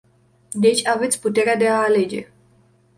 Deci 0.51 0.87
aveți 0.87 1.19
puterea 1.21 1.55
de 1.55 1.67
a 1.69 1.79
alege. 1.83 2.27